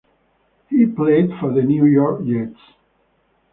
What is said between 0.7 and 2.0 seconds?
played for the New